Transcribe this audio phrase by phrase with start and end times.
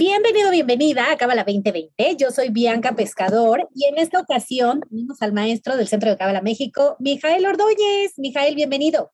[0.00, 2.16] Bienvenido, bienvenida a Cábala 2020.
[2.16, 6.40] Yo soy Bianca Pescador y en esta ocasión tenemos al maestro del Centro de Cábala
[6.40, 8.14] México, Mijael Ordóñez.
[8.16, 9.12] Mijael, bienvenido.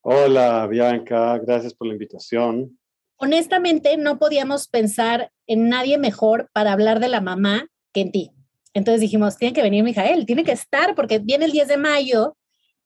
[0.00, 2.78] Hola, Bianca, gracias por la invitación.
[3.16, 8.30] Honestamente, no podíamos pensar en nadie mejor para hablar de la mamá que en ti.
[8.72, 12.38] Entonces dijimos, tiene que venir Mijael, tiene que estar porque viene el 10 de mayo,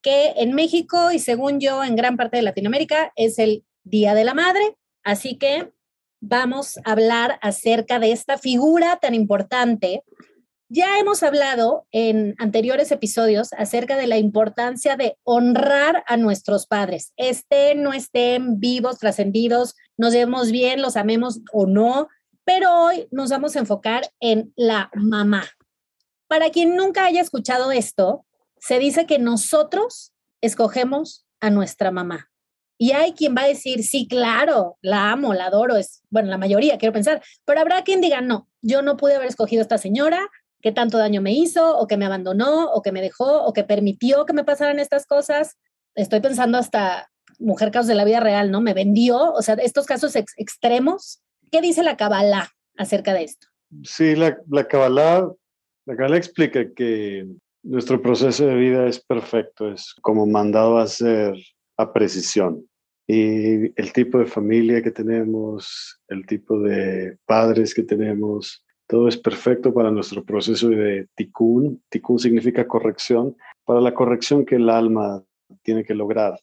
[0.03, 4.25] que en México y según yo en gran parte de Latinoamérica es el Día de
[4.25, 4.75] la Madre.
[5.05, 5.71] Así que
[6.21, 10.05] vamos a hablar acerca de esta figura tan importante.
[10.69, 17.13] Ya hemos hablado en anteriores episodios acerca de la importancia de honrar a nuestros padres,
[17.17, 22.09] estén, no estén vivos, trascendidos, nos llevemos bien, los amemos o no,
[22.45, 25.45] pero hoy nos vamos a enfocar en la mamá.
[26.29, 28.27] Para quien nunca haya escuchado esto,
[28.61, 32.28] se dice que nosotros escogemos a nuestra mamá.
[32.79, 36.39] Y hay quien va a decir, sí, claro, la amo, la adoro, es, bueno, la
[36.39, 39.79] mayoría, quiero pensar, pero habrá quien diga, no, yo no pude haber escogido a esta
[39.79, 40.29] señora,
[40.61, 43.65] que tanto daño me hizo, o que me abandonó, o que me dejó, o que
[43.65, 45.57] permitió que me pasaran estas cosas.
[45.95, 48.61] Estoy pensando hasta mujer casos de la vida real, ¿no?
[48.61, 51.23] Me vendió, o sea, estos casos extremos.
[51.51, 53.47] ¿Qué dice la Kabbalah acerca de esto?
[53.85, 55.31] Sí, la, la Kabbalah,
[55.87, 57.27] la Kabbalah explica que
[57.63, 61.35] nuestro proceso de vida es perfecto, es como mandado a ser
[61.77, 62.68] a precisión.
[63.11, 69.17] Y el tipo de familia que tenemos, el tipo de padres que tenemos, todo es
[69.17, 71.83] perfecto para nuestro proceso de tikkun.
[71.89, 73.35] Tikkun significa corrección,
[73.65, 75.25] para la corrección que el alma
[75.63, 76.39] tiene que lograr.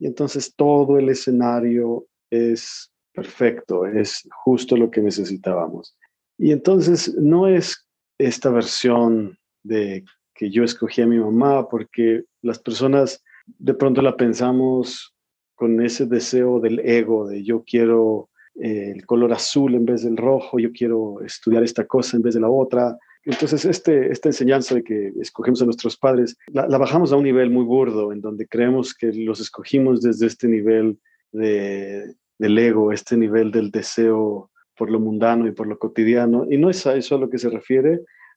[0.00, 5.96] Y entonces todo el escenario es perfecto, es justo lo que necesitábamos.
[6.36, 7.86] Y entonces no es
[8.18, 10.04] esta versión de
[10.34, 15.14] que yo escogí a mi mamá, porque las personas de pronto la pensamos
[15.58, 20.16] con ese deseo del ego, de yo quiero eh, el color azul en vez del
[20.16, 22.96] rojo, yo quiero estudiar esta cosa en vez de la otra.
[23.24, 27.50] Entonces, este, esta enseñanza de que escogemos a nuestros padres, la, bajamos a un nivel
[27.50, 31.00] muy burdo, en donde creemos que los escogimos desde este nivel
[31.32, 36.46] de, del ego, este nivel del deseo por lo mundano y por lo cotidiano.
[36.48, 37.94] Y no es a eso a lo que se refiere.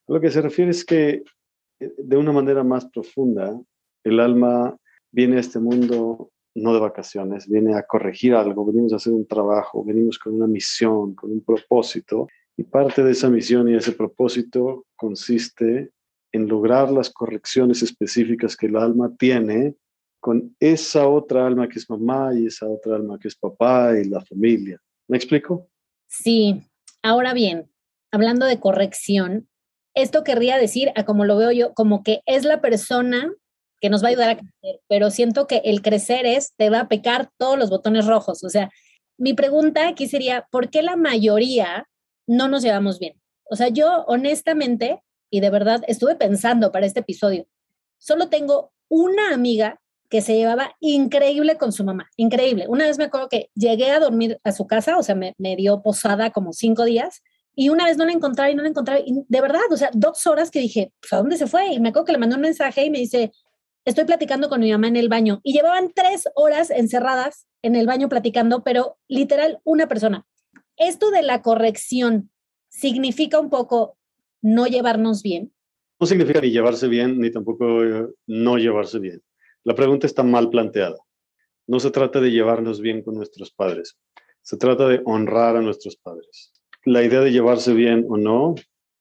[0.07, 1.21] A lo que se refiere es que
[1.79, 3.61] eh, de una manera más profunda,
[4.03, 4.75] el alma
[5.11, 9.25] viene a este mundo no de vacaciones, viene a corregir algo, venimos a hacer un
[9.25, 13.93] trabajo, venimos con una misión, con un propósito, y parte de esa misión y ese
[13.93, 15.91] propósito consiste
[16.33, 19.75] en lograr las correcciones específicas que el alma tiene
[20.19, 24.07] con esa otra alma que es mamá y esa otra alma que es papá y
[24.07, 24.79] la familia.
[25.07, 25.67] ¿Me explico?
[26.07, 26.61] Sí.
[27.01, 27.71] Ahora bien,
[28.11, 29.49] hablando de corrección,
[29.95, 33.33] esto querría decir, a como lo veo yo, como que es la persona
[33.81, 36.81] que nos va a ayudar a crecer, pero siento que el crecer es, te va
[36.81, 38.43] a pecar todos los botones rojos.
[38.43, 38.69] O sea,
[39.17, 41.89] mi pregunta aquí sería, ¿por qué la mayoría
[42.27, 43.19] no nos llevamos bien?
[43.49, 47.47] O sea, yo honestamente, y de verdad estuve pensando para este episodio,
[47.97, 52.65] solo tengo una amiga que se llevaba increíble con su mamá, increíble.
[52.67, 55.55] Una vez me acuerdo que llegué a dormir a su casa, o sea, me, me
[55.55, 57.21] dio posada como cinco días,
[57.55, 59.89] y una vez no la encontraba y no la encontraba, y de verdad, o sea,
[59.93, 61.73] dos horas que dije, pues, ¿a dónde se fue?
[61.73, 63.31] Y me acuerdo que le mandó un mensaje y me dice,
[63.85, 67.87] estoy platicando con mi mamá en el baño y llevaban tres horas encerradas en el
[67.87, 70.25] baño platicando, pero literal una persona.
[70.77, 72.31] Esto de la corrección
[72.69, 73.97] significa un poco
[74.41, 75.53] no llevarnos bien.
[75.99, 79.21] No significa ni llevarse bien ni tampoco eh, no llevarse bien.
[79.63, 80.97] La pregunta está mal planteada.
[81.67, 83.97] No se trata de llevarnos bien con nuestros padres,
[84.41, 86.51] se trata de honrar a nuestros padres.
[86.83, 88.55] La idea de llevarse bien o no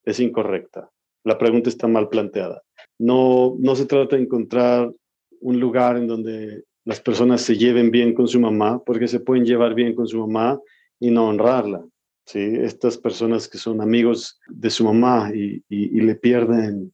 [0.04, 0.90] es incorrecta.
[1.24, 2.62] La pregunta está mal planteada.
[3.00, 4.92] No, no se trata de encontrar
[5.40, 9.46] un lugar en donde las personas se lleven bien con su mamá, porque se pueden
[9.46, 10.60] llevar bien con su mamá
[10.98, 11.82] y no honrarla.
[12.26, 12.40] ¿sí?
[12.40, 16.92] Estas personas que son amigos de su mamá y, y, le pierden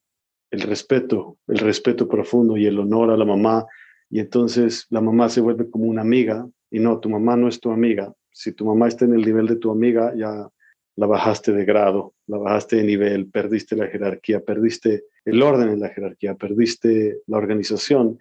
[0.53, 3.67] el respeto, el respeto profundo y el honor a la mamá,
[4.09, 7.59] y entonces la mamá se vuelve como una amiga, y no, tu mamá no es
[7.59, 8.15] tu amiga.
[8.31, 10.49] Si tu mamá está en el nivel de tu amiga, ya
[10.95, 15.81] la bajaste de grado, la bajaste de nivel, perdiste la jerarquía, perdiste el orden en
[15.81, 18.19] la jerarquía, perdiste la organización.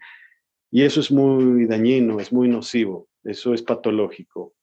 [0.71, 4.53] Y eso es muy dañino, es muy nocivo, eso es patológico.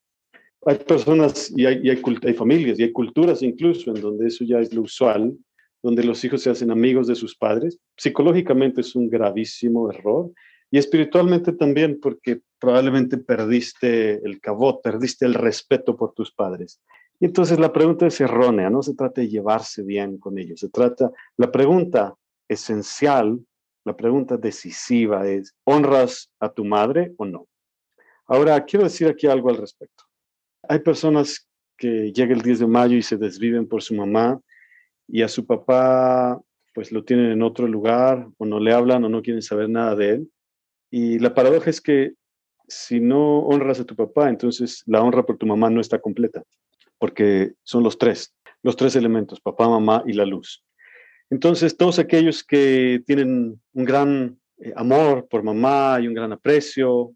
[0.67, 4.59] Hay personas y hay, hay, hay familias y hay culturas incluso en donde eso ya
[4.59, 5.37] es lo usual,
[5.83, 7.79] donde los hijos se hacen amigos de sus padres.
[7.97, 10.31] Psicológicamente es un gravísimo error
[10.71, 16.81] y espiritualmente también porque probablemente perdiste el cabot, perdiste el respeto por tus padres.
[17.21, 20.69] Y entonces la pregunta es errónea, no se trata de llevarse bien con ellos, se
[20.71, 22.17] trata, la pregunta
[22.53, 23.39] esencial,
[23.85, 27.47] la pregunta decisiva es, ¿honras a tu madre o no?
[28.27, 30.05] Ahora, quiero decir aquí algo al respecto.
[30.69, 34.41] Hay personas que llega el 10 de mayo y se desviven por su mamá
[35.09, 36.41] y a su papá
[36.75, 39.95] pues lo tienen en otro lugar o no le hablan o no quieren saber nada
[39.95, 40.33] de él.
[40.91, 42.15] Y la paradoja es que
[42.69, 46.43] si no honras a tu papá, entonces la honra por tu mamá no está completa,
[46.99, 50.65] porque son los tres, los tres elementos, papá, mamá y la luz.
[51.33, 57.15] Entonces, todos aquellos que tienen un gran eh, amor por mamá y un gran aprecio,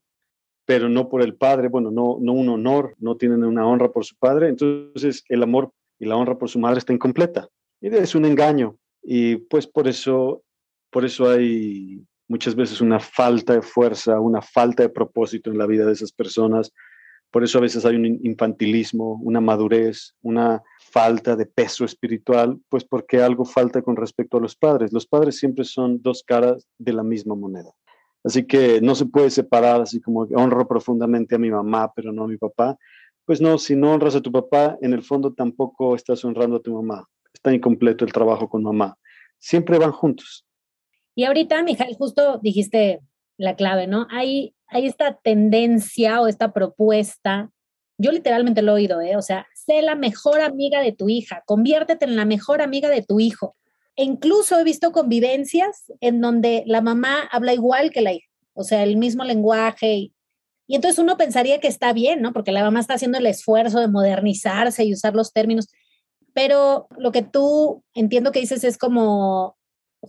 [0.64, 4.06] pero no por el padre, bueno, no, no un honor, no tienen una honra por
[4.06, 7.46] su padre, entonces el amor y la honra por su madre está incompleta.
[7.82, 8.78] Y es un engaño.
[9.02, 10.42] Y pues por eso,
[10.90, 15.66] por eso hay muchas veces una falta de fuerza, una falta de propósito en la
[15.66, 16.72] vida de esas personas.
[17.30, 22.84] Por eso a veces hay un infantilismo, una madurez, una falta de peso espiritual, pues
[22.84, 24.92] porque algo falta con respecto a los padres.
[24.92, 27.72] Los padres siempre son dos caras de la misma moneda.
[28.24, 32.24] Así que no se puede separar así como honro profundamente a mi mamá, pero no
[32.24, 32.76] a mi papá.
[33.24, 36.62] Pues no, si no honras a tu papá, en el fondo tampoco estás honrando a
[36.62, 37.08] tu mamá.
[37.32, 38.96] Está incompleto el trabajo con mamá.
[39.38, 40.44] Siempre van juntos.
[41.14, 43.00] Y ahorita, Mijael, justo dijiste
[43.38, 44.06] la clave, ¿no?
[44.10, 47.50] Hay, hay esta tendencia o esta propuesta,
[47.98, 49.16] yo literalmente lo he oído, ¿eh?
[49.16, 53.02] O sea, sé la mejor amiga de tu hija, conviértete en la mejor amiga de
[53.02, 53.56] tu hijo.
[53.96, 58.62] E incluso he visto convivencias en donde la mamá habla igual que la hija, o
[58.62, 59.94] sea, el mismo lenguaje.
[59.94, 60.14] Y,
[60.66, 62.32] y entonces uno pensaría que está bien, ¿no?
[62.34, 65.68] Porque la mamá está haciendo el esfuerzo de modernizarse y usar los términos.
[66.34, 69.55] Pero lo que tú entiendo que dices es como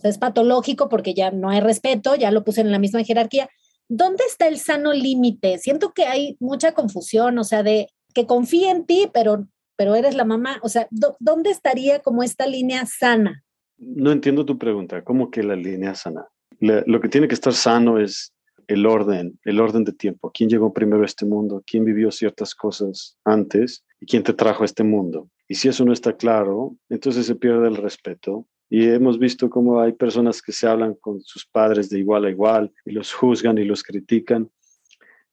[0.02, 3.48] es patológico porque ya no hay respeto, ya lo puse en la misma jerarquía.
[3.88, 5.58] ¿Dónde está el sano límite?
[5.58, 10.14] Siento que hay mucha confusión, o sea, de que confíe en ti, pero, pero eres
[10.14, 10.58] la mamá.
[10.62, 10.88] O sea,
[11.20, 13.44] ¿dónde estaría como esta línea sana?
[13.78, 15.02] No entiendo tu pregunta.
[15.04, 16.26] ¿Cómo que la línea sana?
[16.60, 18.32] lo que tiene que estar sano es
[18.68, 20.30] el orden, el orden de tiempo.
[20.32, 21.62] ¿Quién llegó primero a este mundo?
[21.66, 23.84] ¿Quién vivió ciertas cosas antes?
[24.00, 25.30] ¿Y quién te trajo a este mundo?
[25.48, 29.80] Y si eso no está claro, entonces se pierde el respeto y hemos visto cómo
[29.80, 33.58] hay personas que se hablan con sus padres de igual a igual y los juzgan
[33.58, 34.50] y los critican.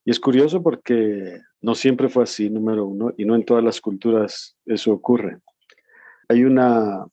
[0.05, 3.81] Y es curioso porque no siempre fue así, número uno, y no en todas las
[3.81, 5.39] culturas eso ocurre.
[6.29, 7.05] Hay una,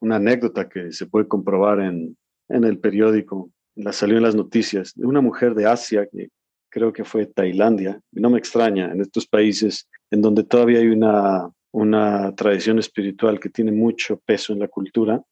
[0.00, 2.16] una anécdota que se puede comprobar en,
[2.48, 6.28] en el periódico, la salió en las noticias, de una mujer de Asia, que
[6.70, 10.88] creo que fue Tailandia, y no me extraña, en estos países en donde todavía hay
[10.88, 15.22] una, una tradición espiritual que tiene mucho peso en la cultura,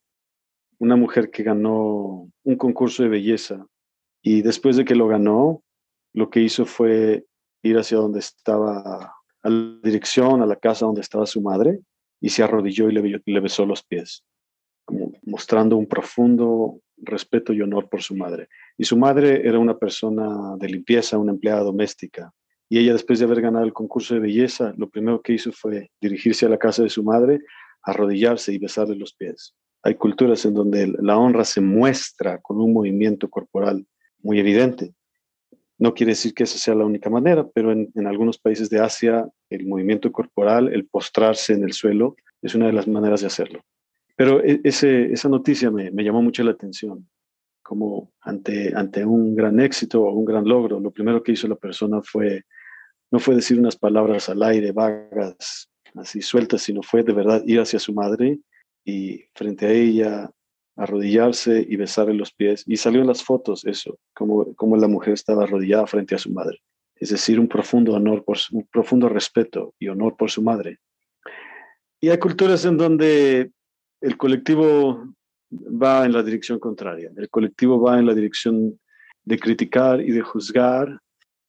[0.82, 3.64] una mujer que ganó un concurso de belleza
[4.20, 5.62] y después de que lo ganó,
[6.12, 7.24] lo que hizo fue
[7.62, 9.14] ir hacia donde estaba,
[9.44, 11.78] a la dirección, a la casa donde estaba su madre,
[12.20, 14.24] y se arrodilló y le, besó los pies,
[15.22, 18.48] mostrando un profundo respeto y honor por su madre.
[18.76, 22.32] Y su madre era una persona de limpieza, una empleada doméstica.
[22.68, 25.92] Y ella, después de haber ganado el concurso de belleza, lo primero que hizo fue
[26.00, 27.38] dirigirse a la casa de su madre,
[27.84, 29.54] arrodillarse y besarle los pies.
[29.82, 33.84] Hay culturas en donde la honra se muestra con un movimiento corporal
[34.22, 34.94] muy evidente.
[35.78, 39.28] No quiere decir que esa sea la única manera, pero en, algunos países de Asia
[39.50, 43.64] el movimiento corporal, el postrarse en el suelo, es una de las maneras de hacerlo.
[44.16, 47.08] Pero e, esa noticia me, me, llamó mucho la atención,
[47.62, 51.56] como ante, ante un gran éxito o un gran logro, lo primero que hizo la
[51.56, 52.44] persona fue,
[53.10, 57.58] no fue decir unas palabras al aire, vagas, así sueltas, sino fue de verdad ir
[57.58, 58.38] hacia su madre
[58.84, 60.30] y frente a ella
[60.76, 62.64] arrodillarse y besarle los pies.
[62.66, 66.32] Y salió en las fotos eso, como, como la mujer estaba arrodillada frente a su
[66.32, 66.60] madre.
[66.96, 70.78] Es decir, un profundo honor, por un profundo respeto y honor por su madre.
[72.00, 73.50] Y hay culturas en donde
[74.00, 75.14] el colectivo
[75.50, 77.10] va en la dirección contraria.
[77.16, 78.78] El colectivo va en la dirección
[79.24, 80.98] de criticar y de juzgar.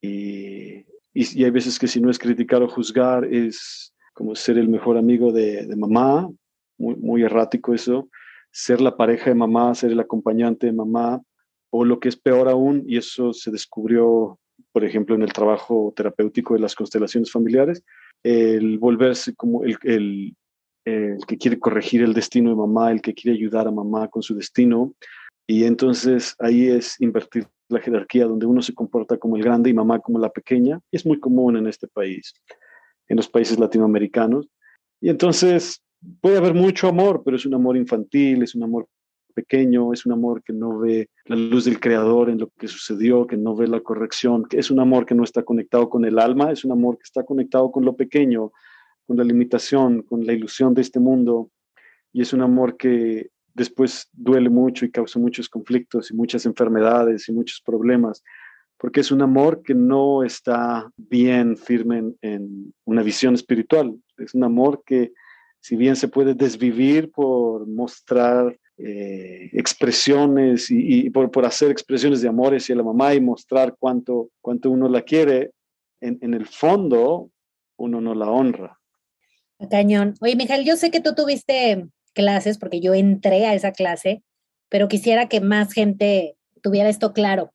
[0.01, 4.67] Y, y, hay veces que si no es criticar o juzgar, es como ser el
[4.67, 6.29] mejor amigo de, de mamá
[6.83, 8.09] muy, errático eso,
[8.51, 11.21] ser la pareja de mamá, ser el acompañante de mamá,
[11.71, 14.39] o lo que es peor aún, y eso se descubrió,
[14.71, 17.83] por ejemplo, en el trabajo terapéutico de las constelaciones familiares,
[18.23, 20.35] el volverse como el, el,
[21.27, 24.35] que quiere corregir el destino de mamá, el que quiere ayudar a mamá con su
[24.35, 24.93] destino,
[25.47, 29.73] y entonces ahí es invertir la jerarquía donde uno se comporta como el grande y
[29.73, 32.33] mamá como la pequeña, y es muy común en este país,
[33.07, 34.47] en los países latinoamericanos.
[35.01, 35.82] Y entonces
[36.21, 38.87] puede haber mucho amor, pero es un amor infantil, es un amor
[39.33, 43.27] pequeño, es un amor que no ve la luz del creador en lo que sucedió,
[43.27, 46.51] que no ve la corrección, es un amor que no está conectado con el alma,
[46.51, 48.51] es un amor que está conectado con lo pequeño,
[49.05, 51.49] con la limitación, con la ilusión de este mundo,
[52.11, 57.27] y es un amor que después duele mucho y causa muchos conflictos y muchas enfermedades
[57.27, 58.23] y muchos problemas,
[58.77, 64.43] porque es un amor que no está bien firme en, una visión espiritual, es un
[64.43, 65.13] amor que
[65.63, 72.27] si bien se puede desvivir por mostrar eh, expresiones y, por, por, hacer expresiones de
[72.27, 75.51] amor hacia la mamá y mostrar cuánto, cuánto uno la quiere,
[76.01, 77.29] en, en el fondo
[77.77, 78.77] uno no la honra.
[79.69, 80.15] Cañón.
[80.19, 84.21] Oye, Miguel, yo sé que tú tuviste clases porque yo entré a esa clase,
[84.67, 87.53] pero quisiera que más gente tuviera esto claro.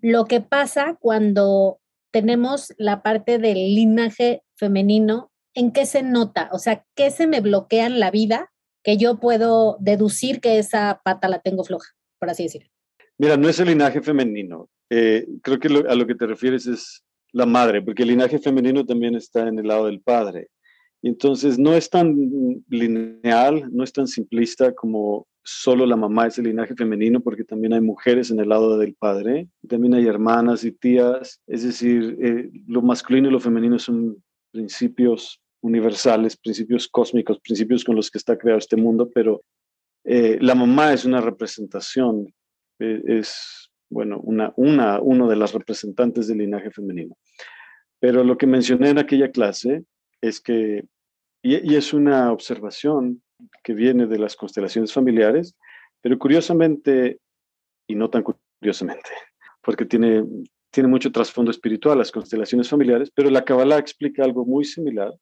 [0.00, 6.48] Lo que pasa cuando tenemos la parte del linaje femenino, ¿en qué se nota?
[6.52, 8.52] O sea, ¿qué se me bloquea en la vida
[8.84, 12.68] que yo puedo deducir que esa pata la tengo floja, por así decirlo?
[13.18, 14.68] Mira, no es el linaje femenino.
[14.90, 18.84] Eh, creo que a lo que te refieres es la madre, porque el linaje femenino
[18.84, 20.48] también está en el lado del padre.
[21.02, 22.14] Entonces, no es tan
[22.68, 27.72] lineal, no es tan simplista como solo la mamá es el linaje femenino, porque también
[27.72, 32.50] hay mujeres en el lado del padre, también hay hermanas y tías, es decir, eh,
[32.66, 38.38] lo masculino y lo femenino son principios universales, principios cósmicos, principios con los que está
[38.38, 39.42] creado este mundo, pero
[40.04, 42.32] eh, la mamá es una representación,
[42.78, 47.16] eh, es, bueno, una, una, uno de las representantes del linaje femenino.
[47.98, 49.84] Pero lo que mencioné en aquella clase
[50.20, 50.84] es que,
[51.42, 53.22] y, es una observación
[53.64, 55.56] que viene de las constelaciones familiares,
[56.00, 57.18] pero curiosamente,
[57.88, 59.10] y no tan curiosamente,
[59.60, 60.24] porque tiene,
[60.70, 65.12] tiene mucho trasfondo espiritual las constelaciones familiares, pero la Kabbalah explica algo muy similar,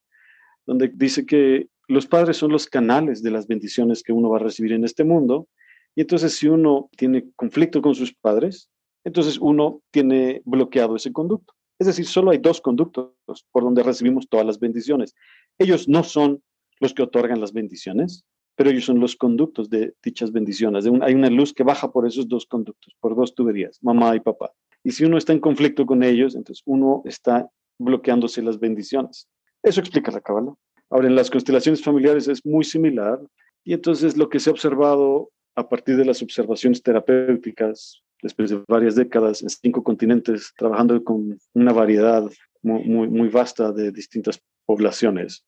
[0.66, 4.42] donde dice que los padres son los canales de las bendiciones que uno va a
[4.42, 5.48] recibir en este mundo,
[5.94, 8.68] y entonces si uno tiene conflicto con sus padres,
[9.04, 11.54] entonces uno tiene bloqueado ese conducto.
[11.78, 13.12] Es decir, solo hay dos conductos
[13.52, 15.14] por donde recibimos todas las bendiciones.
[15.58, 16.42] Ellos no son
[16.80, 18.24] los que otorgan las bendiciones,
[18.56, 20.86] pero ellos son los conductos de dichas bendiciones.
[21.02, 24.52] Hay una luz que baja por esos dos conductos, por dos tuberías, mamá y papá.
[24.84, 29.28] Y si uno está en conflicto con ellos, entonces uno está bloqueándose las bendiciones.
[29.64, 30.54] Eso explica la cábala.
[30.90, 33.18] Ahora, en las constelaciones familiares es muy similar.
[33.64, 38.62] Y entonces lo que se ha observado a partir de las observaciones terapéuticas después de
[38.68, 42.30] varias décadas en cinco continentes, trabajando con una variedad
[42.62, 45.44] muy, vasta de distintas poblaciones.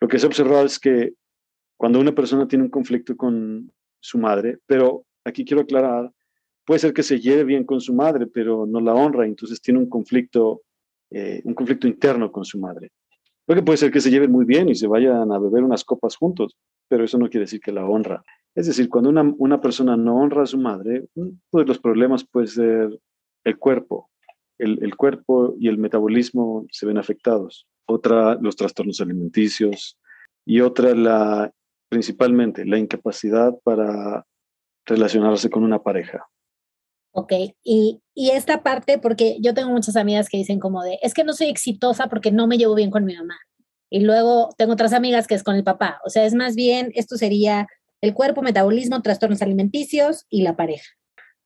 [0.00, 1.14] Lo que se ha observado es que
[1.76, 6.10] cuando una persona tiene un conflicto con su madre, pero aquí quiero aclarar,
[6.64, 9.80] puede ser que se lleve bien con su madre, pero no la honra, entonces tiene
[9.80, 10.62] un conflicto,
[11.10, 12.90] eh, un conflicto interno con su madre.
[13.46, 16.16] Porque puede ser que se lleven muy bien y se vayan a beber unas copas
[16.16, 16.56] juntos,
[16.88, 18.24] pero eso no quiere decir que la honra.
[18.54, 22.24] Es decir, cuando una, una persona no honra a su madre, uno de los problemas
[22.24, 22.98] puede ser
[23.44, 24.10] el cuerpo.
[24.58, 27.66] El, el, cuerpo y el metabolismo se ven afectados.
[27.86, 29.98] Otra, los trastornos alimenticios.
[30.46, 31.52] Y otra, la,
[31.88, 34.24] principalmente, la incapacidad para
[34.86, 36.26] relacionarse con una pareja.
[37.16, 41.14] Ok, y, y, esta parte, porque yo tengo muchas amigas que dicen como de, es
[41.14, 43.38] que no soy exitosa porque no me llevo bien con mi mamá.
[43.88, 46.00] Y luego tengo otras amigas que es con el papá.
[46.04, 47.68] O sea, es más bien, esto sería
[48.00, 50.90] el cuerpo, metabolismo, trastornos alimenticios y la pareja.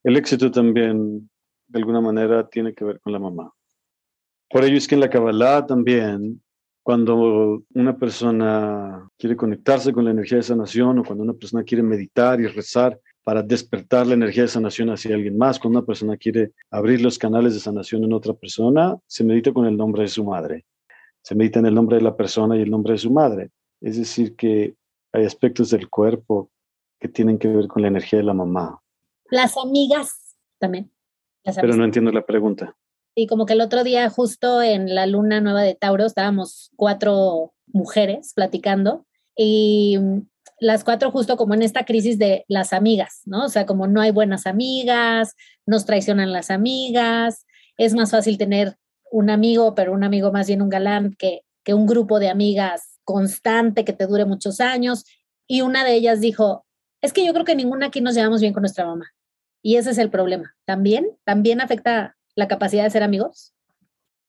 [0.05, 1.29] El éxito también,
[1.67, 3.53] de alguna manera, tiene que ver con la mamá.
[4.49, 6.43] Por ello es que en la Kabbalah también,
[6.83, 11.83] cuando una persona quiere conectarse con la energía de sanación o cuando una persona quiere
[11.83, 12.99] meditar y rezar
[13.29, 17.19] para despertar la energía de sanación hacia alguien más, cuando una persona quiere abrir los
[17.19, 20.65] canales de sanación en otra persona, se medita con el nombre de su madre.
[21.21, 23.51] Se medita en el nombre de la persona y el nombre de su madre.
[23.83, 24.77] Es decir, que
[25.13, 26.51] hay aspectos del cuerpo
[26.99, 28.81] que tienen que ver con la energía de la mamá.
[29.31, 30.91] Las amigas también.
[31.45, 32.79] Pero no entiendo la pregunta.
[33.15, 37.53] Y como que el otro día, justo en la luna nueva de Tauro, estábamos cuatro
[37.67, 39.05] mujeres platicando
[39.37, 39.99] y
[40.61, 43.45] las cuatro justo como en esta crisis de las amigas, ¿no?
[43.45, 45.35] O sea, como no hay buenas amigas,
[45.67, 47.47] nos traicionan las amigas,
[47.77, 48.77] es más fácil tener
[49.11, 52.99] un amigo, pero un amigo más bien un galán que, que un grupo de amigas
[53.05, 55.05] constante, que te dure muchos años.
[55.47, 56.67] Y una de ellas dijo,
[57.01, 59.13] es que yo creo que ninguna aquí nos llevamos bien con nuestra mamá.
[59.63, 60.55] Y ese es el problema.
[60.65, 61.07] ¿También?
[61.25, 63.55] ¿También afecta la capacidad de ser amigos?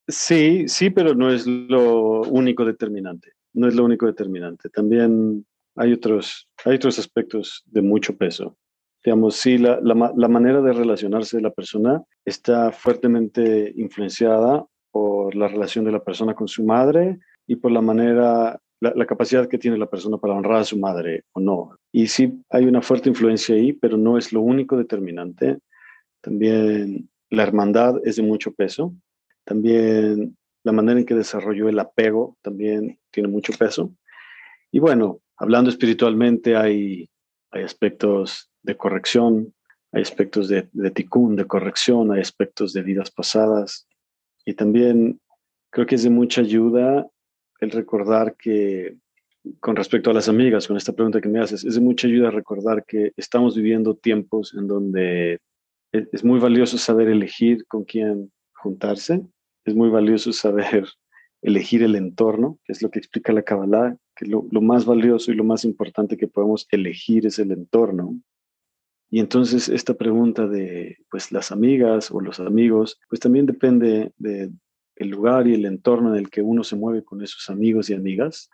[0.08, 3.34] Sí, sí, pero no es lo único determinante.
[3.54, 4.70] No es lo único determinante.
[4.70, 5.46] También
[5.80, 8.58] hay otros, hay otros aspectos de mucho peso.
[9.04, 15.36] Digamos, sí, la, la, la manera de relacionarse de la persona está fuertemente influenciada por
[15.36, 19.58] la relación de la persona con su madre y por la manera la, capacidad que
[19.58, 21.78] tiene la persona para honrar a su madre o no.
[21.92, 25.60] Y sí hay una fuerte influencia ahí, pero no es lo único determinante.
[26.22, 28.94] También la hermandad es de mucho peso.
[29.44, 33.94] También la manera en que desarrolló el apego también tiene mucho peso.
[34.72, 37.10] Y bueno, hablando espiritualmente, hay,
[37.52, 39.54] hay aspectos de corrección,
[39.92, 43.88] hay aspectos de, de de corrección, hay aspectos de vidas pasadas.
[44.46, 45.20] Y también
[45.72, 47.08] creo que es de mucha ayuda
[47.60, 48.98] el recordar que,
[49.60, 52.32] con respecto a las amigas, con esta pregunta que me haces, es de mucha ayuda
[52.32, 55.40] recordar que estamos viviendo tiempos en donde
[55.92, 59.26] es muy valioso saber elegir con quién juntarse,
[59.66, 60.86] es muy valioso saber
[61.42, 65.36] elegir el entorno, que es lo que explica la Kabbalah, que lo, más valioso y
[65.36, 68.20] lo más importante que podemos elegir es el entorno.
[69.10, 74.52] Y entonces esta pregunta de pues las amigas o los amigos, pues también depende de,
[74.98, 77.94] el lugar y el entorno en el que uno se mueve con esos amigos y
[77.94, 78.50] amigas,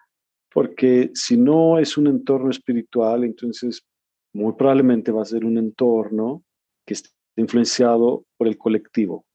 [0.54, 3.88] porque si no es un entorno espiritual, entonces
[4.34, 6.44] muy probablemente va a ser un entorno
[6.86, 9.26] que esté influenciado por el colectivo.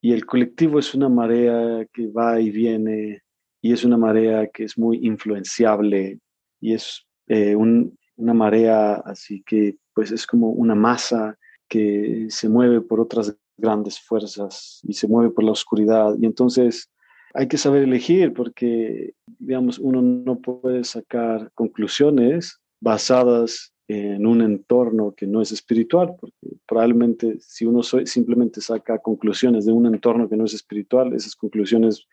[0.00, 3.24] Y el colectivo es una marea que va y viene
[3.64, 6.18] y es una marea que es muy influenciable
[6.60, 12.82] y es eh, una marea así que pues es como una masa que se mueve
[12.82, 16.14] por otras grandes fuerzas y se mueve por la oscuridad.
[16.20, 16.90] Y entonces
[17.32, 25.14] hay que saber elegir porque, digamos, uno no puede sacar conclusiones basadas en un entorno
[25.16, 30.36] que no es espiritual, porque probablemente si uno simplemente saca conclusiones de un entorno que
[30.36, 32.06] no es espiritual, esas conclusiones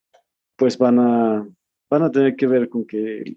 [0.61, 1.49] pues van a,
[1.89, 3.35] van a tener que ver con que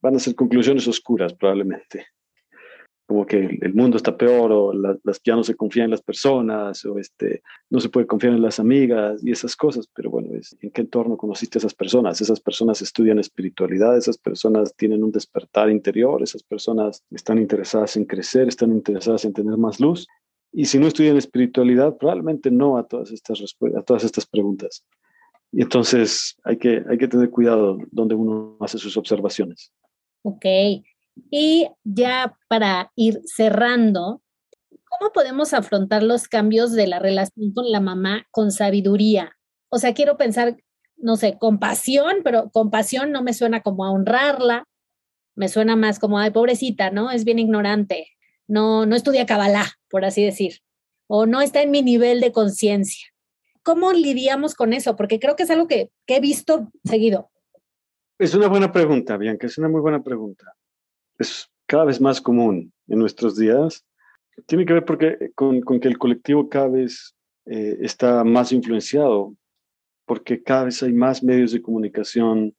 [0.00, 2.06] van a ser conclusiones oscuras probablemente
[3.08, 6.84] como que el mundo está peor o las, ya no se confía en las personas
[6.84, 10.56] o este, no se puede confiar en las amigas y esas cosas, pero bueno, es,
[10.60, 12.20] ¿en qué entorno conociste a esas personas?
[12.20, 18.04] Esas personas estudian espiritualidad, esas personas tienen un despertar interior, esas personas están interesadas en
[18.04, 20.06] crecer, están interesadas en tener más luz.
[20.52, 23.42] Y si no estudian espiritualidad, probablemente no a todas estas,
[23.74, 24.84] a todas estas preguntas.
[25.52, 29.72] Y entonces hay que, hay que tener cuidado donde uno hace sus observaciones.
[30.22, 30.44] Ok,
[31.30, 34.22] y ya para ir cerrando,
[34.84, 39.36] ¿cómo podemos afrontar los cambios de la relación con la mamá con sabiduría?
[39.68, 40.56] O sea, quiero pensar,
[40.96, 44.64] no sé, compasión, pero compasión no me suena como a honrarla,
[45.34, 47.10] me suena más como, ay, pobrecita, ¿no?
[47.10, 48.08] Es bien ignorante,
[48.46, 50.60] no, no estudia Kabbalah, por así decir,
[51.06, 53.08] o no está en mi nivel de conciencia.
[53.68, 54.96] ¿Cómo lidiamos con eso?
[54.96, 57.30] Porque creo que es algo que, he visto seguido.
[58.18, 60.54] Es una buena pregunta, Bianca, es una muy buena pregunta
[61.18, 63.84] es cada vez más común en nuestros días.
[64.46, 67.14] Tiene que ver porque, con, que el colectivo cada vez
[67.46, 69.34] eh, está más influenciado,
[70.06, 72.54] porque cada vez hay más medios de comunicación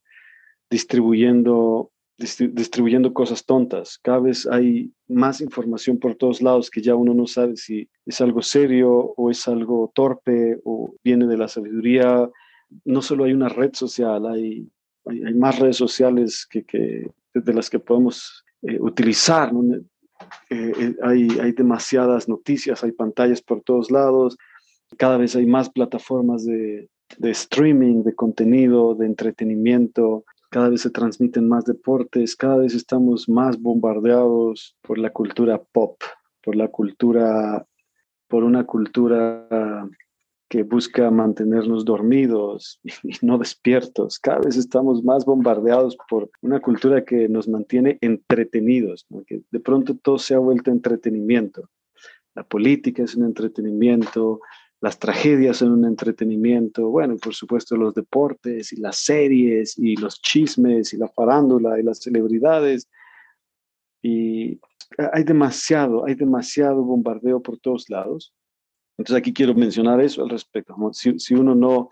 [0.69, 3.97] distribuyendo, distribuyendo cosas tontas.
[4.01, 8.19] Cada vez hay más información por todos lados que ya uno no sabe si es
[8.19, 12.29] algo serio o es algo torpe o viene de la sabiduría.
[12.83, 14.69] No solo hay una red social, hay,
[15.05, 19.51] hay, más redes sociales que, que, de las que podemos eh, utilizar.
[20.49, 24.37] Eh, eh, hay, hay demasiadas noticias, hay pantallas por todos lados,
[24.97, 30.89] cada vez hay más plataformas de, de streaming, de contenido, de entretenimiento, cada vez se
[30.89, 36.01] transmiten más deportes, cada vez estamos más bombardeados por la cultura pop,
[36.43, 37.65] por la cultura,
[38.27, 39.47] por una cultura
[40.49, 44.19] que busca mantenernos dormidos y no despiertos.
[44.19, 49.95] Cada vez estamos más bombardeados por una cultura que nos mantiene entretenidos, que de pronto
[49.95, 51.69] todo se ha vuelto entretenimiento.
[52.35, 54.39] La política es un entretenimiento,
[54.81, 60.21] las tragedias son un entretenimiento, bueno, por supuesto los deportes y las series y los
[60.21, 62.89] chismes y la farándula y las celebridades.
[64.01, 64.59] Y
[65.11, 68.33] hay demasiado, hay demasiado bombardeo por todos lados
[68.99, 70.75] entonces aquí quiero mencionar eso al respecto.
[70.91, 71.89] Si, uno no,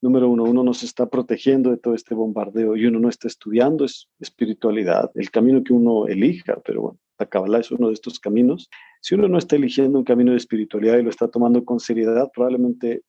[0.00, 3.26] número uno, uno no se está protegiendo de todo este bombardeo y uno no está
[3.26, 7.94] estudiando es espiritualidad, el camino que uno elija, pero bueno, la Kabbalah es uno de
[7.94, 8.68] estos caminos.
[9.00, 12.30] Si uno no está eligiendo un camino de espiritualidad y lo está tomando con seriedad,
[12.34, 13.02] probablemente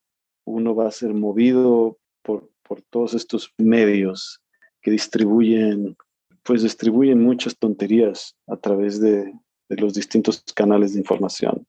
[0.45, 4.41] uno va a ser movido por, por todos estos medios
[4.81, 5.95] que distribuyen,
[6.43, 9.33] pues distribuyen muchas tonterías a través de,
[9.69, 11.65] de los distintos canales de información.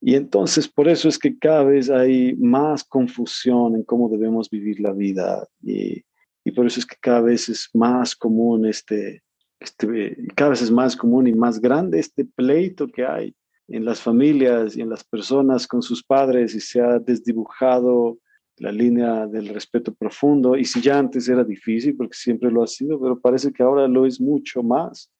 [0.00, 4.78] Y entonces por eso es que cada vez hay más confusión en cómo debemos vivir
[4.80, 6.04] la vida y,
[6.44, 9.22] y por eso es que cada vez es más común este,
[9.60, 13.34] este, cada vez es más común y más grande este pleito que hay
[13.68, 18.18] en las familias y en las personas con sus padres y se ha desdibujado
[18.58, 20.56] la línea del respeto profundo.
[20.56, 23.86] Y si ya antes era difícil, porque siempre lo ha sido, pero parece que ahora
[23.88, 25.10] lo es mucho más.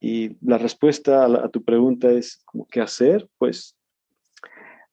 [0.00, 3.28] Y la respuesta a, tu pregunta es, ¿qué hacer?
[3.38, 3.76] Pues,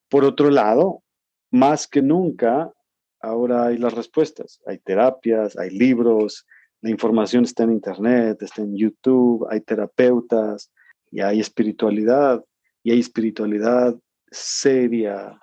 [0.08, 1.02] por otro lado,
[1.50, 2.72] más que nunca,
[3.20, 4.60] ahora hay las respuestas.
[4.66, 6.44] Hay terapias, hay libros,
[6.82, 10.70] la información está en Internet, está en YouTube, hay terapeutas
[11.10, 12.44] y hay espiritualidad.
[12.82, 13.96] Y hay espiritualidad
[14.30, 15.38] seria,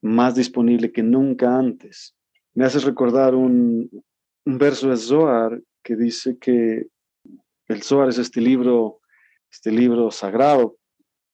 [0.00, 2.14] más disponible que nunca antes.
[2.54, 3.90] Me hace recordar un,
[4.46, 6.86] un verso de Zohar que dice que
[7.68, 9.00] el Zohar es este libro,
[9.50, 10.76] este libro sagrado,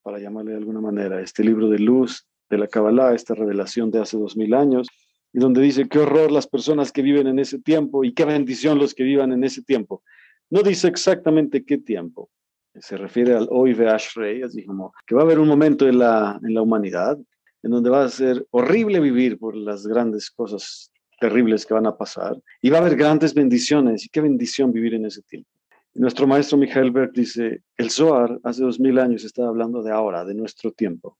[0.02, 4.00] para llamarle de alguna manera, este libro de luz de la Kabbalah, esta revelación de
[4.00, 4.88] hace dos mil años,
[5.32, 8.78] y donde dice qué horror las personas que viven en ese tiempo y qué bendición
[8.78, 10.02] los que vivan en ese tiempo.
[10.50, 12.30] No dice exactamente qué tiempo,
[12.74, 15.98] se refiere al hoy de Ashrei, así como que va a haber un momento en
[15.98, 17.18] la, en la humanidad
[17.62, 20.90] en donde va a ser horrible vivir por las grandes cosas
[21.20, 24.94] terribles que van a pasar y va a haber grandes bendiciones y qué bendición vivir
[24.94, 25.48] en ese tiempo.
[25.94, 30.24] nuestro maestro Michael Berg dice, el Zohar hace dos mil años estaba hablando de ahora,
[30.24, 31.18] de nuestro tiempo,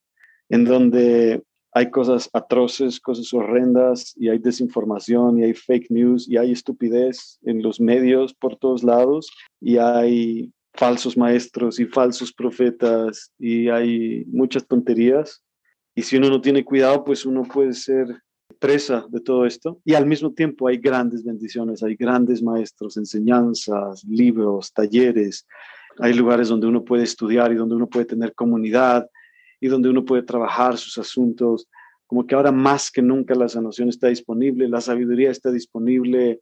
[0.49, 1.43] en donde
[1.73, 7.39] hay cosas atroces, cosas horrendas y hay desinformación y hay fake news y hay estupidez
[7.43, 14.25] en los medios por todos lados y hay falsos maestros y falsos profetas y hay
[14.25, 15.43] muchas tonterías
[15.95, 18.07] y si uno no tiene cuidado, pues uno puede ser
[18.59, 19.79] presa de todo esto.
[19.85, 25.45] Y al mismo tiempo hay grandes bendiciones, hay grandes maestros, enseñanzas, libros, talleres.
[25.99, 29.07] Hay lugares donde uno puede estudiar y donde uno puede tener comunidad
[29.63, 31.69] y donde uno puede trabajar sus asuntos.
[32.05, 36.41] Como que ahora más que nunca la sanación está disponible, la sabiduría está disponible,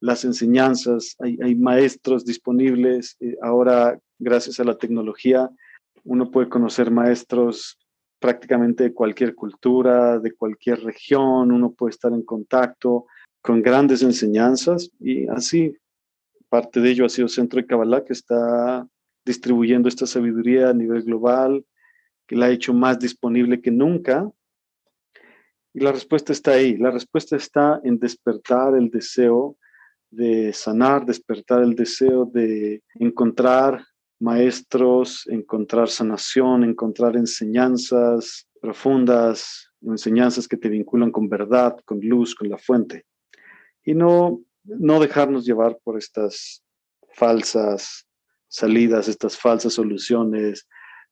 [0.00, 3.14] las enseñanzas, hay, hay maestros disponibles.
[3.20, 5.50] Eh, ahora, gracias a la tecnología,
[6.04, 7.78] uno puede conocer maestros
[8.18, 13.04] prácticamente de cualquier cultura, de cualquier región, uno puede estar en contacto
[13.42, 15.76] con grandes enseñanzas y así
[16.48, 18.88] parte de ello ha sido Centro de Kabbalah que está
[19.26, 21.66] distribuyendo esta sabiduría a nivel global,
[22.26, 24.30] que la ha hecho más disponible que nunca.
[25.72, 29.56] Y la respuesta está ahí, la respuesta está en despertar el deseo
[30.10, 33.84] de sanar, despertar el deseo de encontrar
[34.18, 42.48] maestros, encontrar sanación, encontrar enseñanzas profundas, enseñanzas que te vinculan con verdad, con luz, con
[42.48, 43.04] la fuente.
[43.84, 46.64] Y no, no dejarnos llevar por estas
[47.12, 48.06] falsas
[48.48, 50.66] salidas, estas falsas soluciones,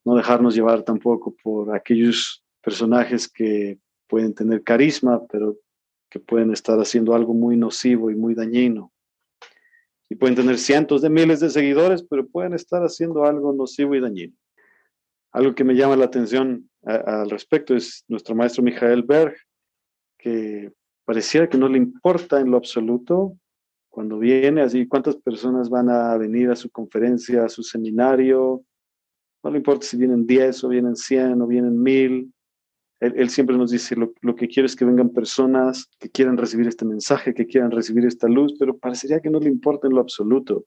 [0.05, 5.57] no dejarnos llevar tampoco por aquellos personajes que pueden tener carisma, pero
[6.11, 8.93] que pueden estar haciendo algo muy nocivo y muy dañino
[10.09, 14.01] y pueden tener cientos de miles de seguidores, pero pueden estar haciendo algo nocivo y
[14.01, 14.35] dañino.
[15.33, 19.35] Algo que me llama la atención al respecto es nuestro maestro Michael Berg,
[20.19, 20.73] que
[21.05, 23.37] pareciera que no le importa en lo absoluto
[23.89, 28.63] cuando viene, así cuántas personas van a venir a su conferencia, a su seminario,
[29.45, 32.33] no le importa si vienen 10 o vienen 100 o vienen 1000,
[33.01, 36.87] él, siempre nos dice, lo, que quiero es que vengan personas que quieran recibir este
[36.87, 40.65] mensaje, que quieran recibir esta luz, pero parecería que no le importa en lo absoluto.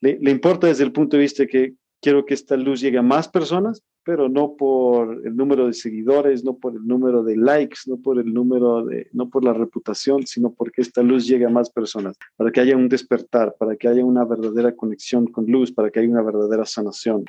[0.00, 3.28] Le, importa desde el punto de vista que quiero que esta luz llegue a más
[3.28, 7.98] personas, pero no por el número de seguidores, no por el número de likes, no
[7.98, 11.68] por el número de, no por la reputación, sino porque esta luz llegue a más
[11.68, 15.90] personas, para que haya un despertar, para que haya una verdadera conexión con luz, para
[15.90, 17.24] que haya una verdadera sanación.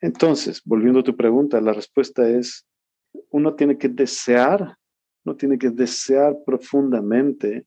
[0.00, 2.66] Entonces, volviendo a tu pregunta, la respuesta es
[3.30, 4.76] uno tiene que desear,
[5.24, 7.66] uno tiene que desear profundamente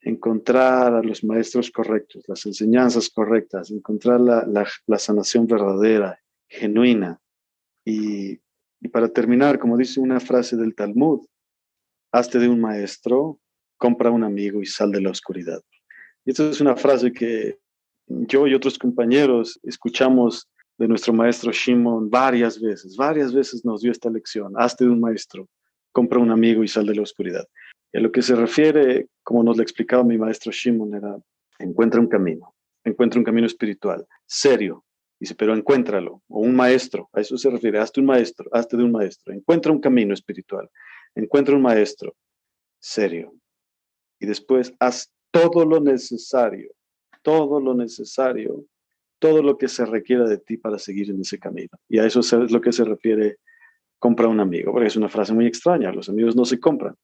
[0.00, 7.20] encontrar a los maestros correctos, las enseñanzas correctas, encontrar la, sanación verdadera, genuina.
[7.84, 8.40] Y,
[8.80, 11.26] y, para terminar, como dice una frase del Talmud,
[12.12, 13.40] hazte de un maestro,
[13.76, 15.62] compra un amigo y sal de la oscuridad.
[16.24, 17.58] Y esta es una frase que
[18.06, 23.90] yo y otros compañeros escuchamos de nuestro maestro Shimon varias veces, varias veces nos dio
[23.90, 25.48] esta lección, hazte de un maestro,
[25.92, 27.46] compra un amigo y sal de la oscuridad.
[27.92, 31.16] Y a lo que se refiere, como nos lo explicaba mi maestro Shimon, era
[31.58, 34.84] encuentra un camino, encuentra un camino espiritual, serio,
[35.18, 38.84] dice, pero encuéntralo, o un maestro, a eso se refiere, hazte un maestro, hazte de
[38.84, 40.70] un maestro, encuentra un camino espiritual,
[41.16, 42.14] encuentra un maestro,
[42.78, 43.34] serio,
[44.20, 46.70] y después haz todo lo necesario,
[47.22, 48.64] todo lo necesario
[49.18, 51.70] todo lo que se requiera de ti para seguir en ese camino.
[51.88, 53.38] Y a eso es lo que se refiere
[53.98, 56.94] compra un amigo, porque es una frase muy extraña, los amigos no se compran.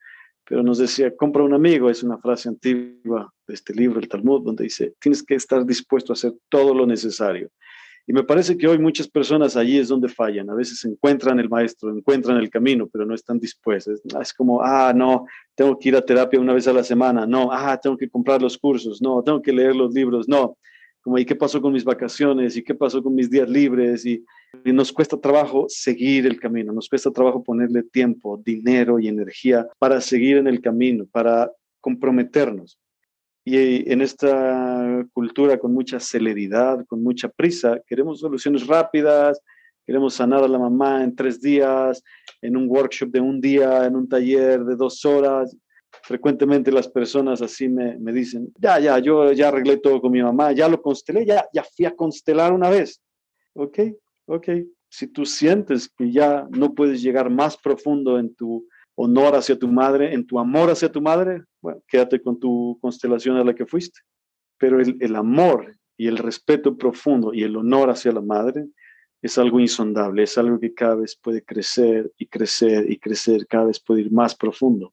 [0.46, 4.42] Pero nos decía, compra un amigo, es una frase antigua de este libro, el Talmud,
[4.42, 7.50] donde dice, tienes que estar dispuesto a hacer todo lo necesario.
[8.06, 10.50] Y me parece que hoy muchas personas allí es donde fallan.
[10.50, 14.02] A veces encuentran el maestro, encuentran el camino, pero no están dispuestos.
[14.20, 15.24] Es como, ah, no,
[15.54, 17.26] tengo que ir a terapia una vez a la semana.
[17.26, 19.00] No, ah, tengo que comprar los cursos.
[19.00, 20.28] No, tengo que leer los libros.
[20.28, 20.58] No,
[21.04, 22.56] como, ¿y qué pasó con mis vacaciones?
[22.56, 24.06] ¿Y qué pasó con mis días libres?
[24.06, 24.24] Y,
[24.64, 29.68] y nos cuesta trabajo seguir el camino, nos cuesta trabajo ponerle tiempo, dinero y energía
[29.78, 32.78] para seguir en el camino, para comprometernos.
[33.44, 39.38] Y en esta cultura con mucha celeridad, con mucha prisa, queremos soluciones rápidas,
[39.84, 42.02] queremos sanar a la mamá en tres días,
[42.40, 45.54] en un workshop de un día, en un taller de dos horas.
[46.02, 50.22] Frecuentemente las personas así me, me dicen, ya, ya, yo ya arreglé todo con mi
[50.22, 53.00] mamá, ya lo constelé, ya, ya fui a constelar una vez.
[53.54, 53.78] Ok,
[54.26, 54.48] ok.
[54.88, 59.68] Si tú sientes que ya no puedes llegar más profundo en tu honor hacia tu
[59.68, 63.66] madre, en tu amor hacia tu madre, bueno, quédate con tu constelación a la que
[63.66, 64.00] fuiste.
[64.58, 68.66] Pero el, el amor y el respeto profundo y el honor hacia la madre
[69.24, 73.64] es algo insondable, es algo que cada vez puede crecer y crecer y crecer, cada
[73.64, 74.92] vez puede ir más profundo.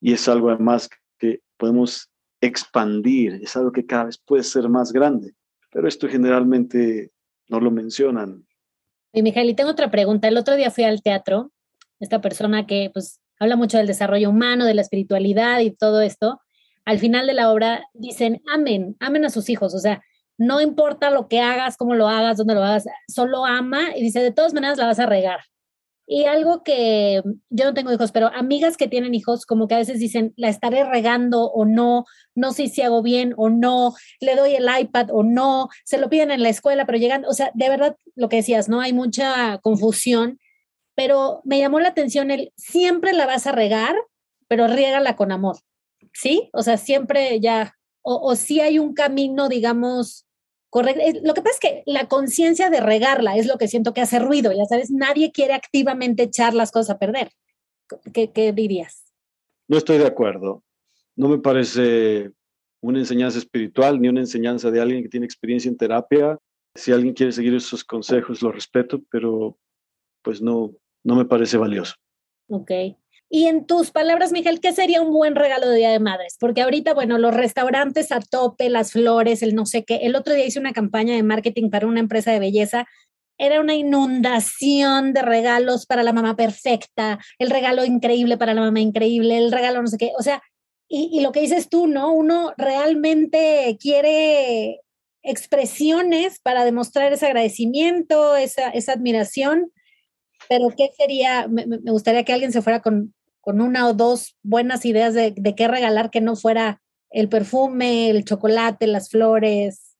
[0.00, 4.92] Y es algo además que podemos expandir, es algo que cada vez puede ser más
[4.92, 5.34] grande.
[5.70, 7.10] Pero esto generalmente
[7.48, 8.46] no lo mencionan.
[9.12, 10.28] Y Mijael, y tengo otra pregunta.
[10.28, 11.50] El otro día fui al teatro,
[11.98, 16.40] esta persona que pues habla mucho del desarrollo humano, de la espiritualidad y todo esto,
[16.84, 20.02] al final de la obra dicen, amen, amen a sus hijos, o sea,
[20.38, 24.22] no importa lo que hagas, cómo lo hagas, dónde lo hagas, solo ama y dice,
[24.22, 25.40] de todas maneras la vas a regar.
[26.10, 29.78] Y algo que yo no tengo hijos, pero amigas que tienen hijos, como que a
[29.78, 34.34] veces dicen, la estaré regando o no, no sé si hago bien o no, le
[34.34, 37.50] doy el iPad o no, se lo piden en la escuela, pero llegan, o sea,
[37.52, 38.80] de verdad lo que decías, ¿no?
[38.80, 40.38] Hay mucha confusión
[40.98, 43.94] pero me llamó la atención el siempre la vas a regar,
[44.48, 45.58] pero riégala con amor,
[46.12, 46.50] ¿sí?
[46.52, 50.26] O sea, siempre ya, o, si hay un camino, digamos,
[50.70, 51.02] correcto.
[51.22, 54.18] Lo que pasa es que la conciencia de regarla es lo que siento que hace
[54.18, 57.30] ruido, ya sabes, nadie quiere activamente echar las cosas a perder.
[58.12, 59.04] ¿Qué, qué dirías?
[59.66, 60.62] No estoy de acuerdo.
[61.16, 62.30] No me parece
[62.80, 66.38] una enseñanza espiritual ni una enseñanza de alguien que tiene experiencia en terapia.
[66.74, 69.58] Si alguien quiere seguir esos consejos, lo respeto, pero
[70.22, 71.94] pues no, no me parece valioso.
[72.48, 72.70] Ok.
[73.30, 76.36] Y en tus palabras, Miguel, ¿qué sería un buen regalo de Día de Madres?
[76.40, 79.96] Porque ahorita, bueno, los restaurantes a tope, las flores, el no sé qué.
[79.96, 82.86] El otro día hice una campaña de marketing para una empresa de belleza.
[83.36, 88.80] Era una inundación de regalos para la mamá perfecta, el regalo increíble para la mamá
[88.80, 90.12] increíble, el regalo no sé qué.
[90.18, 90.42] O sea,
[90.88, 92.12] y, y lo que dices tú, ¿no?
[92.12, 94.80] Uno realmente quiere
[95.22, 99.70] expresiones para demostrar ese agradecimiento, esa, esa admiración
[100.48, 101.48] pero ¿qué sería?
[101.48, 103.14] Me, gustaría que alguien se fuera con,
[103.48, 108.10] con, una o dos buenas ideas de, de qué regalar que no fuera el perfume,
[108.10, 109.96] el chocolate, las flores.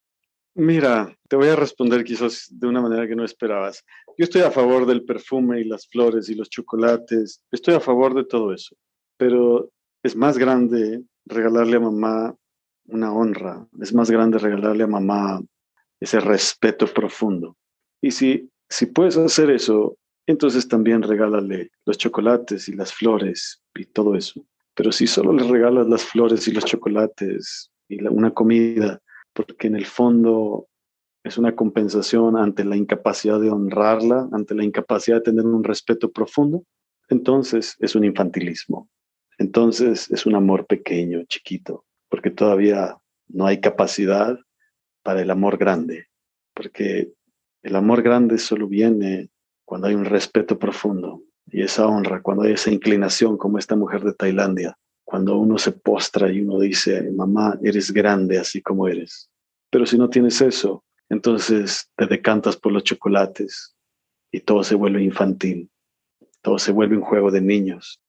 [0.54, 3.84] Mira, te voy a responder quizás de una manera que no esperabas.
[4.18, 7.42] Yo estoy a favor del perfume y las flores y los chocolates.
[7.50, 8.76] Estoy a favor de todo eso.
[9.16, 9.70] Pero
[10.02, 12.34] es más grande regalarle a mamá
[12.86, 13.66] una honra.
[13.80, 15.40] Es más grande regalarle a mamá
[16.00, 17.56] ese respeto profundo.
[18.02, 19.96] Y si, si puedes hacer eso,
[20.30, 24.44] entonces también regálale los chocolates y las flores y todo eso.
[24.74, 29.00] Pero si solo le regalas las flores y los chocolates y una comida,
[29.32, 30.68] porque en el fondo
[31.24, 36.12] es una compensación ante la incapacidad de honrarla, ante la incapacidad de tener un respeto
[36.12, 36.64] profundo,
[37.08, 38.88] entonces es un infantilismo.
[39.38, 42.96] Entonces es un amor pequeño, chiquito, porque todavía
[43.28, 44.38] no hay capacidad
[45.02, 46.08] para el amor grande,
[46.54, 47.12] porque
[47.62, 49.30] el amor grande solo viene
[49.68, 54.02] cuando hay un respeto profundo y esa honra, cuando hay esa inclinación como esta mujer
[54.02, 59.28] de Tailandia, cuando uno se postra y uno dice, mamá, eres grande así como eres.
[59.68, 63.76] Pero si no tienes eso, entonces te decantas por los chocolates
[64.32, 65.68] y todo se vuelve infantil,
[66.40, 68.00] todo se vuelve un juego de niños.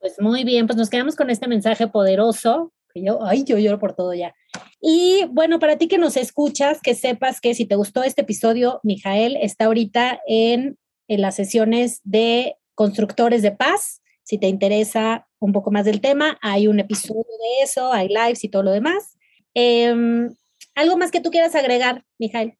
[0.00, 3.94] Pues muy bien, pues nos quedamos con este mensaje poderoso, yo, ay, yo lloro por
[3.94, 4.34] todo ya.
[4.80, 8.80] Y bueno, para ti que nos escuchas, que sepas que si te gustó este episodio,
[8.82, 14.02] Mijael está ahorita en, en las sesiones de constructores de paz.
[14.22, 18.44] Si te interesa un poco más del tema, hay un episodio de eso, hay lives
[18.44, 19.16] y todo lo demás.
[19.54, 20.34] Em,
[20.74, 22.56] ¿Algo más que tú quieras agregar, Mijael?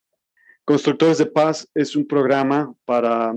[0.65, 3.35] Constructores de Paz es un programa para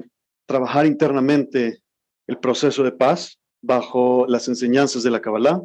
[0.48, 1.82] trabajar internamente
[2.28, 5.62] el proceso de paz bajo las enseñanzas de la Kabbalah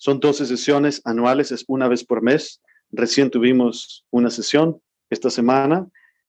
[0.00, 2.62] son 12 sesiones anuales, es una vez por mes.
[2.90, 5.86] Recién tuvimos una sesión esta semana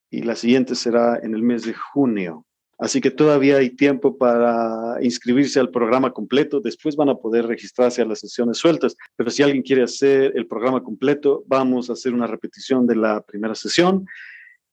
[0.10, 2.46] y la siguiente será en el mes de junio.
[2.78, 6.60] Así que todavía hay tiempo para inscribirse al programa completo.
[6.60, 8.98] Después van a poder registrarse a las sesiones sueltas.
[9.16, 13.22] Pero si alguien quiere hacer el programa completo, vamos a hacer una repetición de la
[13.22, 14.06] primera sesión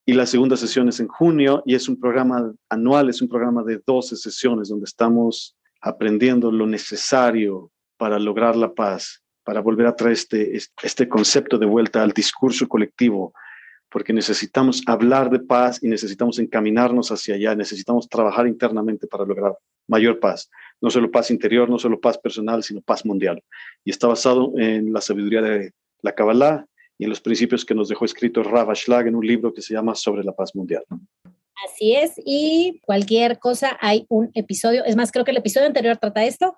[0.05, 3.63] y la segunda sesión es en junio y es un programa anual, es un programa
[3.63, 9.97] de 12 sesiones donde estamos aprendiendo lo necesario para lograr la paz, para volver a
[9.97, 13.35] traer este, este concepto de vuelta al discurso colectivo,
[13.91, 19.55] porque necesitamos hablar de paz y necesitamos encaminarnos hacia allá, necesitamos trabajar internamente para lograr
[19.87, 23.43] mayor paz, no solo paz interior, no solo paz personal, sino paz mundial.
[23.85, 26.67] Y está basado en la sabiduría de la Kabbalah
[26.99, 29.73] y en los principios que nos dejó escrito Rav Ashlag en un libro que se
[29.73, 30.85] llama Sobre la paz mundial.
[31.67, 35.97] Así es, y cualquier cosa hay un episodio, es más, creo que el episodio anterior
[35.97, 36.57] trata esto.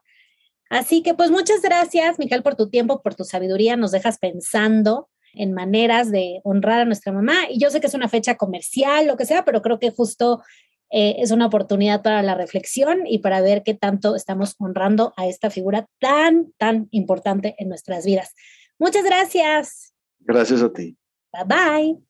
[0.70, 5.11] Así que pues muchas gracias, Miguel, por tu tiempo, por tu sabiduría, nos dejas pensando
[5.35, 7.35] en maneras de honrar a nuestra mamá.
[7.50, 10.42] Y yo sé que es una fecha comercial, lo que sea, pero creo que justo
[10.90, 15.26] eh, es una oportunidad para la reflexión y para ver qué tanto estamos honrando a
[15.26, 18.35] esta figura tan, tan importante en nuestras vidas.
[18.78, 19.92] Muchas gracias.
[20.20, 20.96] Gracias a ti.
[21.33, 22.10] Bye bye.